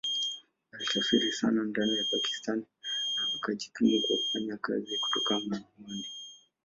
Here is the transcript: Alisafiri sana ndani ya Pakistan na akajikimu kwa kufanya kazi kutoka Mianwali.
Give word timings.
Alisafiri 0.71 1.31
sana 1.31 1.63
ndani 1.63 1.97
ya 1.97 2.03
Pakistan 2.11 2.59
na 3.15 3.33
akajikimu 3.35 4.01
kwa 4.07 4.17
kufanya 4.17 4.57
kazi 4.57 4.97
kutoka 4.97 5.39
Mianwali. 5.39 6.05